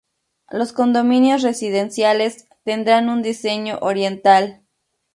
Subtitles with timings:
[0.49, 4.63] Los condominios residenciales tendrán un diseño oriental.